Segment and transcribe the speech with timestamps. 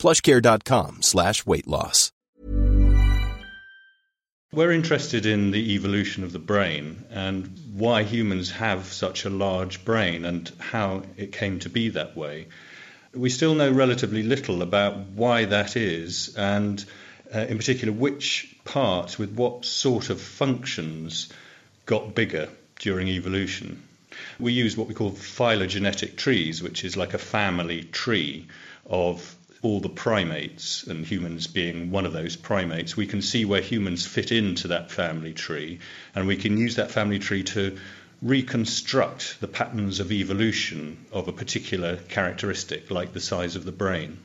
[0.00, 2.10] plushcare.com slash weight loss.
[4.52, 9.84] We're interested in the evolution of the brain and why humans have such a large
[9.84, 12.48] brain and how it came to be that way.
[13.14, 16.84] We still know relatively little about why that is and
[17.32, 21.32] uh, in particular which parts with what sort of functions
[21.86, 22.48] got bigger
[22.80, 23.80] during evolution.
[24.40, 28.48] We use what we call phylogenetic trees, which is like a family tree
[28.86, 33.60] of all the primates, and humans being one of those primates, we can see where
[33.60, 35.78] humans fit into that family tree,
[36.14, 37.76] and we can use that family tree to
[38.22, 44.18] reconstruct the patterns of evolution of a particular characteristic, like the size of the brain.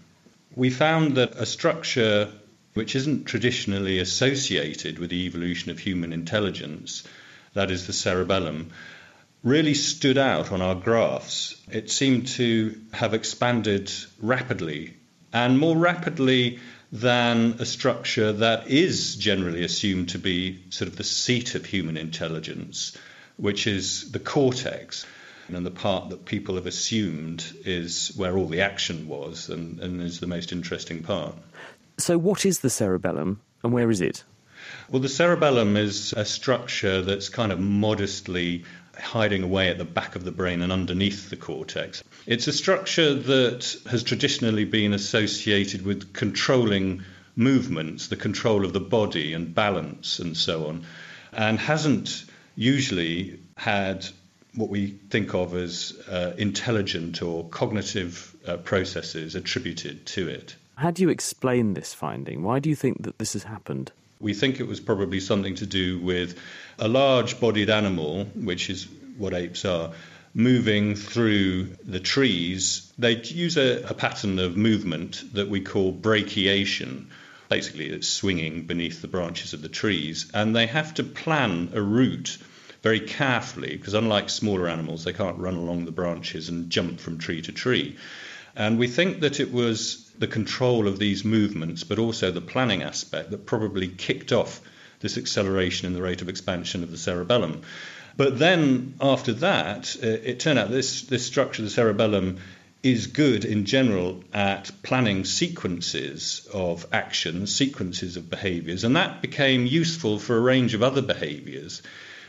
[0.55, 2.31] We found that a structure
[2.73, 7.03] which isn't traditionally associated with the evolution of human intelligence,
[7.53, 8.71] that is the cerebellum,
[9.43, 11.55] really stood out on our graphs.
[11.71, 14.95] It seemed to have expanded rapidly
[15.35, 16.59] and more rapidly
[16.93, 21.97] than a structure that is generally assumed to be sort of the seat of human
[21.97, 22.97] intelligence,
[23.35, 25.05] which is the cortex.
[25.49, 30.01] And the part that people have assumed is where all the action was and, and
[30.01, 31.35] is the most interesting part.
[31.97, 34.23] So, what is the cerebellum and where is it?
[34.89, 38.63] Well, the cerebellum is a structure that's kind of modestly
[38.99, 42.03] hiding away at the back of the brain and underneath the cortex.
[42.25, 47.03] It's a structure that has traditionally been associated with controlling
[47.35, 50.85] movements, the control of the body and balance and so on,
[51.33, 54.05] and hasn't usually had
[54.55, 60.55] what we think of as uh, intelligent or cognitive uh, processes attributed to it.
[60.75, 62.43] How do you explain this finding?
[62.43, 63.91] Why do you think that this has happened?
[64.25, 66.39] We think it was probably something to do with
[66.79, 68.87] a large bodied animal, which is
[69.19, 69.91] what apes are,
[70.33, 72.91] moving through the trees.
[72.97, 77.09] They use a, a pattern of movement that we call brachiation.
[77.49, 81.81] Basically, it's swinging beneath the branches of the trees, and they have to plan a
[81.83, 82.39] route
[82.81, 87.19] very carefully because, unlike smaller animals, they can't run along the branches and jump from
[87.19, 87.95] tree to tree.
[88.55, 92.83] And we think that it was the control of these movements, but also the planning
[92.83, 94.61] aspect that probably kicked off
[94.99, 97.61] this acceleration in the rate of expansion of the cerebellum.
[98.17, 102.37] But then after that, uh, it turned out this, this structure, the cerebellum,
[102.81, 109.65] is good in general at planning sequences of actions, sequences of behaviors, and that became
[109.65, 111.81] useful for a range of other behaviors.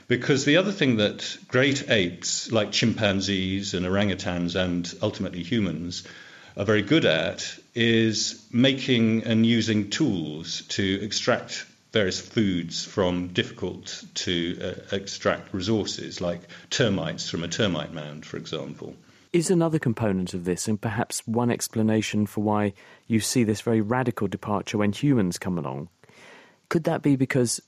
[0.09, 6.05] Because the other thing that great apes, like chimpanzees and orangutans and ultimately humans,
[6.57, 14.05] are very good at is making and using tools to extract various foods from difficult
[14.15, 16.41] to uh, extract resources, like
[16.71, 18.95] termites from a termite mound, for example.
[19.33, 22.73] Is another component of this, and perhaps one explanation for why
[23.07, 25.89] you see this very radical departure when humans come along,
[26.69, 27.61] could that be because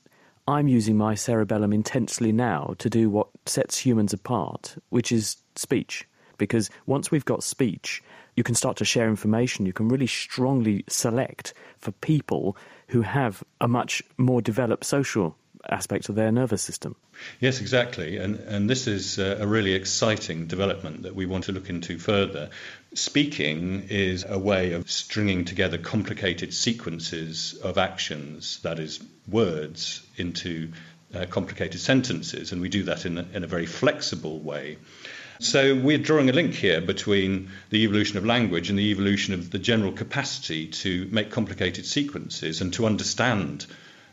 [0.47, 6.07] I'm using my cerebellum intensely now to do what sets humans apart, which is speech?
[6.37, 8.01] Because once we've got speech,
[8.35, 9.65] you can start to share information.
[9.65, 12.57] You can really strongly select for people
[12.87, 15.35] who have a much more developed social
[15.69, 16.95] aspect of their nervous system.
[17.39, 18.17] Yes, exactly.
[18.17, 22.49] And, and this is a really exciting development that we want to look into further.
[22.93, 30.71] Speaking is a way of stringing together complicated sequences of actions, that is, words, into
[31.13, 32.51] uh, complicated sentences.
[32.51, 34.77] And we do that in a, in a very flexible way.
[35.41, 39.49] So we're drawing a link here between the evolution of language and the evolution of
[39.49, 43.65] the general capacity to make complicated sequences and to understand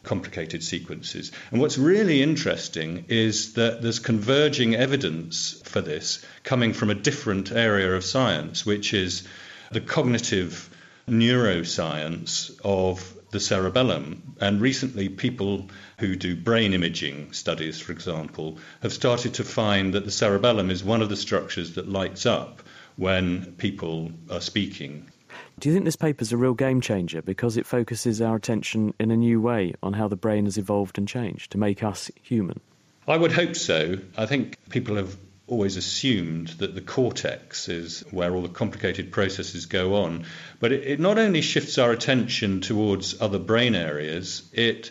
[0.05, 1.33] complicated sequences.
[1.51, 7.51] And what's really interesting is that there's converging evidence for this coming from a different
[7.51, 9.27] area of science, which is
[9.73, 10.71] the cognitive
[11.09, 14.35] neuroscience of the cerebellum.
[14.41, 15.69] And recently, people
[15.99, 20.85] who do brain imaging studies, for example, have started to find that the cerebellum is
[20.85, 22.63] one of the structures that lights up
[22.97, 25.11] when people are speaking.
[25.59, 28.95] Do you think this paper is a real game changer because it focuses our attention
[28.99, 32.11] in a new way on how the brain has evolved and changed to make us
[32.23, 32.61] human?
[33.09, 33.99] I would hope so.
[34.17, 35.17] I think people have
[35.49, 40.25] always assumed that the cortex is where all the complicated processes go on.
[40.59, 44.91] But it, it not only shifts our attention towards other brain areas, it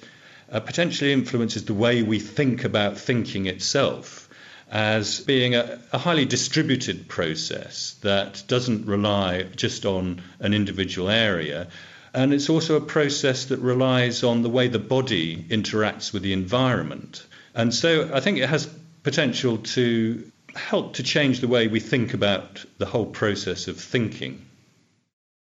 [0.49, 4.29] uh, potentially influences the way we think about thinking itself
[4.71, 11.67] as being a, a, highly distributed process that doesn't rely just on an individual area.
[12.13, 16.33] And it's also a process that relies on the way the body interacts with the
[16.33, 17.25] environment.
[17.53, 18.67] And so I think it has
[19.03, 24.45] potential to help to change the way we think about the whole process of thinking.